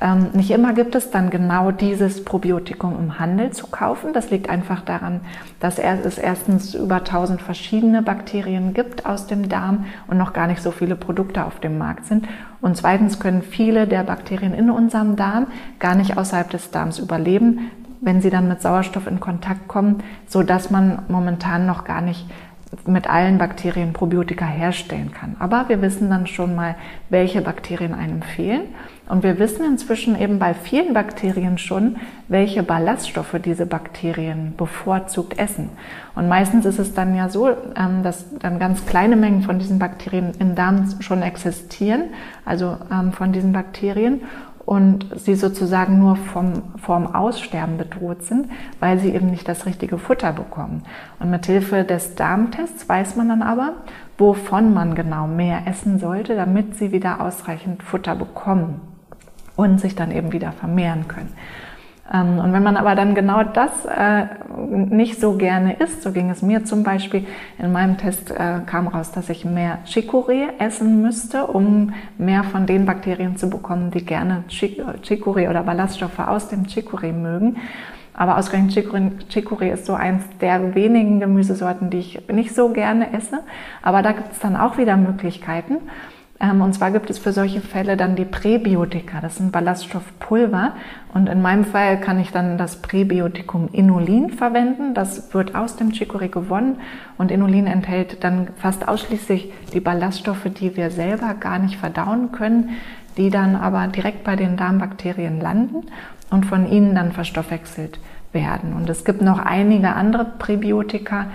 Ähm, 0.00 0.30
nicht 0.32 0.50
immer 0.50 0.72
gibt 0.72 0.96
es 0.96 1.10
dann 1.10 1.30
genau 1.30 1.70
dieses 1.70 2.24
Probiotikum 2.24 2.98
im 2.98 3.18
Handel 3.20 3.52
zu 3.52 3.68
kaufen. 3.68 4.12
Das 4.12 4.30
liegt 4.30 4.50
einfach 4.50 4.80
daran, 4.80 5.20
dass 5.60 5.78
es 5.78 6.18
erstens 6.18 6.74
über 6.74 6.96
1000 6.96 7.40
verschiedene 7.40 8.02
Bakterien 8.02 8.74
gibt 8.74 9.06
aus 9.06 9.28
dem 9.28 9.48
Darm 9.48 9.84
und 10.08 10.18
noch 10.18 10.32
gar 10.32 10.48
nicht 10.48 10.62
so 10.62 10.72
viele 10.72 10.96
Produkte 10.96 11.44
auf 11.44 11.60
dem 11.60 11.78
Markt 11.78 12.06
sind. 12.06 12.26
Und 12.60 12.76
zweitens 12.76 13.20
können 13.20 13.42
viele 13.42 13.86
der 13.86 14.02
Bakterien 14.02 14.52
in 14.52 14.70
unserem 14.70 15.16
Darm 15.16 15.46
gar 15.78 15.94
nicht 15.94 16.18
außerhalb 16.18 16.50
des 16.50 16.70
Darms 16.70 16.98
überleben, 16.98 17.70
wenn 18.04 18.20
sie 18.20 18.30
dann 18.30 18.48
mit 18.48 18.62
Sauerstoff 18.62 19.06
in 19.06 19.18
Kontakt 19.18 19.66
kommen, 19.66 20.02
so 20.26 20.42
dass 20.42 20.70
man 20.70 21.02
momentan 21.08 21.66
noch 21.66 21.84
gar 21.84 22.00
nicht 22.00 22.26
mit 22.86 23.08
allen 23.08 23.38
Bakterien 23.38 23.92
Probiotika 23.92 24.44
herstellen 24.46 25.12
kann. 25.12 25.36
Aber 25.38 25.68
wir 25.68 25.80
wissen 25.82 26.10
dann 26.10 26.26
schon 26.26 26.54
mal, 26.54 26.76
welche 27.08 27.40
Bakterien 27.40 27.94
einem 27.94 28.22
fehlen. 28.22 28.62
Und 29.08 29.22
wir 29.22 29.38
wissen 29.38 29.66
inzwischen 29.66 30.18
eben 30.18 30.38
bei 30.38 30.54
vielen 30.54 30.94
Bakterien 30.94 31.58
schon, 31.58 31.96
welche 32.28 32.62
Ballaststoffe 32.62 33.36
diese 33.44 33.66
Bakterien 33.66 34.54
bevorzugt 34.56 35.38
essen. 35.38 35.68
Und 36.14 36.28
meistens 36.28 36.64
ist 36.64 36.78
es 36.78 36.94
dann 36.94 37.14
ja 37.14 37.28
so, 37.28 37.50
ähm, 37.76 38.02
dass 38.02 38.38
dann 38.38 38.58
ganz 38.58 38.86
kleine 38.86 39.16
Mengen 39.16 39.42
von 39.42 39.58
diesen 39.58 39.78
Bakterien 39.78 40.32
im 40.38 40.54
Darm 40.54 40.88
schon 41.00 41.22
existieren, 41.22 42.04
also 42.46 42.78
ähm, 42.90 43.12
von 43.12 43.32
diesen 43.32 43.52
Bakterien. 43.52 44.22
Und 44.66 45.06
sie 45.16 45.34
sozusagen 45.34 45.98
nur 45.98 46.16
vom, 46.16 46.62
vom 46.78 47.14
Aussterben 47.14 47.76
bedroht 47.76 48.22
sind, 48.22 48.48
weil 48.80 48.98
sie 48.98 49.14
eben 49.14 49.30
nicht 49.30 49.48
das 49.48 49.66
richtige 49.66 49.98
Futter 49.98 50.32
bekommen. 50.32 50.82
Und 51.18 51.30
mit 51.30 51.46
Hilfe 51.46 51.84
des 51.84 52.14
Darmtests 52.14 52.88
weiß 52.88 53.16
man 53.16 53.28
dann 53.28 53.42
aber, 53.42 53.74
wovon 54.16 54.72
man 54.72 54.94
genau 54.94 55.26
mehr 55.26 55.66
essen 55.66 55.98
sollte, 55.98 56.34
damit 56.34 56.76
sie 56.76 56.92
wieder 56.92 57.20
ausreichend 57.20 57.82
Futter 57.82 58.14
bekommen 58.14 58.80
und 59.56 59.80
sich 59.80 59.94
dann 59.94 60.10
eben 60.10 60.32
wieder 60.32 60.52
vermehren 60.52 61.08
können. 61.08 61.32
Ähm, 62.12 62.38
und 62.38 62.52
wenn 62.52 62.62
man 62.62 62.76
aber 62.76 62.94
dann 62.94 63.14
genau 63.14 63.42
das 63.42 63.86
äh, 63.86 64.26
nicht 64.58 65.20
so 65.20 65.36
gerne 65.36 65.76
isst, 65.76 66.02
so 66.02 66.12
ging 66.12 66.30
es 66.30 66.42
mir 66.42 66.64
zum 66.64 66.82
Beispiel, 66.82 67.26
in 67.58 67.72
meinem 67.72 67.96
Test 67.96 68.30
äh, 68.30 68.60
kam 68.66 68.88
raus, 68.88 69.12
dass 69.12 69.30
ich 69.30 69.44
mehr 69.44 69.78
Chicorée 69.86 70.48
essen 70.58 71.00
müsste, 71.00 71.46
um 71.46 71.94
mehr 72.18 72.44
von 72.44 72.66
den 72.66 72.84
Bakterien 72.84 73.36
zu 73.36 73.48
bekommen, 73.48 73.90
die 73.90 74.04
gerne 74.04 74.44
Chicorée 74.48 75.48
oder 75.48 75.62
Ballaststoffe 75.62 76.18
aus 76.18 76.48
dem 76.48 76.64
Chicorée 76.64 77.12
mögen. 77.12 77.56
Aber 78.16 78.38
ausgerechnet 78.38 79.26
Chicorée 79.28 79.72
ist 79.72 79.86
so 79.86 79.94
eins 79.94 80.22
der 80.40 80.76
wenigen 80.76 81.18
Gemüsesorten, 81.18 81.90
die 81.90 81.98
ich 81.98 82.28
nicht 82.28 82.54
so 82.54 82.68
gerne 82.68 83.12
esse. 83.12 83.40
Aber 83.82 84.02
da 84.02 84.12
gibt 84.12 84.30
es 84.30 84.38
dann 84.38 84.56
auch 84.56 84.78
wieder 84.78 84.96
Möglichkeiten. 84.96 85.78
Ähm, 86.44 86.60
und 86.60 86.74
zwar 86.74 86.90
gibt 86.90 87.10
es 87.10 87.18
für 87.18 87.32
solche 87.32 87.60
Fälle 87.60 87.96
dann 87.96 88.16
die 88.16 88.24
Präbiotika. 88.24 89.20
Das 89.20 89.36
sind 89.36 89.52
Ballaststoffpulver. 89.52 90.72
Und 91.12 91.28
in 91.28 91.42
meinem 91.42 91.64
Fall 91.64 92.00
kann 92.00 92.18
ich 92.20 92.32
dann 92.32 92.58
das 92.58 92.76
Präbiotikum 92.76 93.68
Inulin 93.72 94.30
verwenden. 94.30 94.94
Das 94.94 95.32
wird 95.32 95.54
aus 95.54 95.76
dem 95.76 95.90
Chicorée 95.90 96.28
gewonnen. 96.28 96.76
Und 97.16 97.30
Inulin 97.30 97.66
enthält 97.66 98.22
dann 98.24 98.48
fast 98.56 98.86
ausschließlich 98.86 99.52
die 99.72 99.80
Ballaststoffe, 99.80 100.48
die 100.58 100.76
wir 100.76 100.90
selber 100.90 101.34
gar 101.34 101.58
nicht 101.58 101.76
verdauen 101.76 102.32
können, 102.32 102.70
die 103.16 103.30
dann 103.30 103.56
aber 103.56 103.86
direkt 103.86 104.24
bei 104.24 104.36
den 104.36 104.56
Darmbakterien 104.56 105.40
landen 105.40 105.86
und 106.30 106.46
von 106.46 106.70
ihnen 106.70 106.94
dann 106.94 107.12
verstoffwechselt 107.12 108.00
werden. 108.32 108.72
Und 108.74 108.90
es 108.90 109.04
gibt 109.04 109.22
noch 109.22 109.38
einige 109.38 109.94
andere 109.94 110.24
Präbiotika, 110.24 111.26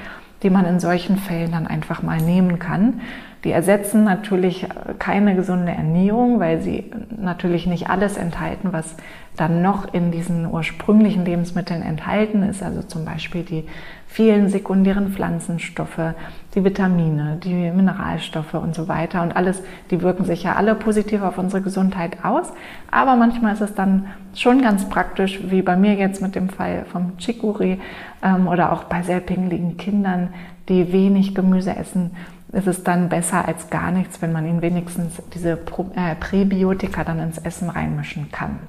die 0.43 0.49
man 0.49 0.65
in 0.65 0.79
solchen 0.79 1.17
Fällen 1.17 1.51
dann 1.51 1.67
einfach 1.67 2.03
mal 2.03 2.19
nehmen 2.19 2.59
kann. 2.59 3.01
Die 3.45 3.51
ersetzen 3.51 4.03
natürlich 4.03 4.67
keine 4.99 5.33
gesunde 5.33 5.71
Ernährung, 5.71 6.41
weil 6.41 6.61
sie 6.61 6.91
natürlich 7.17 7.67
nicht 7.67 7.89
alles 7.89 8.17
enthalten, 8.17 8.73
was 8.73 8.95
dann 9.37 9.61
noch 9.61 9.93
in 9.93 10.11
diesen 10.11 10.45
ursprünglichen 10.45 11.23
Lebensmitteln 11.23 11.81
enthalten 11.81 12.43
ist. 12.43 12.61
Also 12.61 12.81
zum 12.81 13.05
Beispiel 13.05 13.43
die 13.43 13.63
vielen 14.07 14.49
sekundären 14.49 15.13
Pflanzenstoffe, 15.13 16.15
die 16.53 16.65
Vitamine, 16.65 17.37
die 17.41 17.53
Mineralstoffe 17.71 18.55
und 18.55 18.75
so 18.75 18.89
weiter. 18.89 19.21
Und 19.21 19.37
alles, 19.37 19.63
die 19.89 20.01
wirken 20.01 20.25
sich 20.25 20.43
ja 20.43 20.55
alle 20.55 20.75
positiv 20.75 21.21
auf 21.21 21.37
unsere 21.37 21.61
Gesundheit 21.61 22.25
aus. 22.25 22.51
Aber 22.91 23.15
manchmal 23.15 23.53
ist 23.53 23.61
es 23.61 23.73
dann 23.73 24.07
schon 24.35 24.61
ganz 24.61 24.89
praktisch, 24.89 25.39
wie 25.49 25.61
bei 25.61 25.77
mir 25.77 25.93
jetzt 25.93 26.21
mit 26.21 26.35
dem 26.35 26.49
Fall 26.49 26.83
vom 26.91 27.13
Chicorée 27.17 27.77
ähm, 28.21 28.49
oder 28.49 28.73
auch 28.73 28.83
bei 28.85 29.01
sehr 29.03 29.21
pingeligen 29.21 29.77
Kindern, 29.77 30.33
die 30.67 30.91
wenig 30.91 31.33
Gemüse 31.33 31.75
essen, 31.75 32.11
ist 32.51 32.67
es 32.67 32.83
dann 32.83 33.09
besser 33.09 33.47
als 33.47 33.69
gar 33.69 33.91
nichts, 33.91 34.21
wenn 34.21 34.31
man 34.31 34.45
ihnen 34.45 34.61
wenigstens 34.61 35.21
diese 35.33 35.51
äh, 35.51 36.15
Präbiotika 36.19 37.03
dann 37.03 37.19
ins 37.19 37.37
Essen 37.37 37.69
reinmischen 37.69 38.31
kann. 38.31 38.59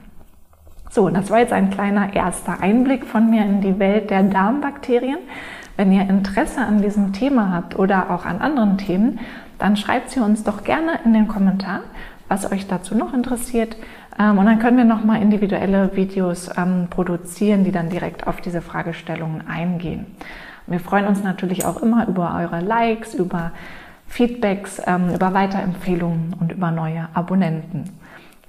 So, 0.91 1.09
das 1.09 1.31
war 1.31 1.39
jetzt 1.39 1.53
ein 1.53 1.71
kleiner 1.71 2.15
erster 2.15 2.61
Einblick 2.61 3.07
von 3.07 3.31
mir 3.31 3.45
in 3.45 3.61
die 3.61 3.79
Welt 3.79 4.11
der 4.11 4.25
Darmbakterien. 4.25 5.19
Wenn 5.77 5.93
ihr 5.93 6.03
Interesse 6.03 6.61
an 6.61 6.83
diesem 6.83 7.13
Thema 7.13 7.53
habt 7.55 7.79
oder 7.79 8.11
auch 8.11 8.27
an 8.27 8.41
anderen 8.41 8.77
Themen, 8.77 9.21
dann 9.59 9.77
schreibt 9.77 10.11
sie 10.11 10.21
uns 10.21 10.43
doch 10.43 10.65
gerne 10.65 10.99
in 11.05 11.15
den 11.15 11.29
Kommentar, 11.29 11.83
was 12.29 12.51
euch 12.51 12.67
dazu 12.67 12.95
noch 12.95 13.15
interessiert. 13.15 13.77
Ähm, 14.19 14.39
und 14.39 14.47
dann 14.47 14.59
können 14.59 14.77
wir 14.77 14.85
nochmal 14.85 15.23
individuelle 15.23 15.97
Videos 15.97 16.51
ähm, 16.57 16.89
produzieren, 16.91 17.65
die 17.65 17.73
dann 17.73 17.89
direkt 17.89 18.27
auf 18.27 18.41
diese 18.41 18.61
Fragestellungen 18.61 19.47
eingehen. 19.49 20.07
Wir 20.71 20.81
freuen 20.81 21.07
uns 21.07 21.23
natürlich 21.23 21.65
auch 21.67 21.83
immer 21.83 22.07
über 22.07 22.35
eure 22.37 22.61
Likes, 22.61 23.15
über 23.15 23.51
Feedbacks, 24.07 24.81
ähm, 24.87 25.13
über 25.13 25.35
Weiterempfehlungen 25.35 26.35
und 26.39 26.53
über 26.53 26.71
neue 26.71 27.09
Abonnenten. 27.13 27.91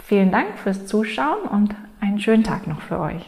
Vielen 0.04 0.32
Dank 0.32 0.58
fürs 0.58 0.86
Zuschauen 0.86 1.42
und 1.50 1.76
einen 2.00 2.20
schönen 2.20 2.44
Tag 2.44 2.68
noch 2.68 2.82
für 2.82 3.00
euch. 3.00 3.28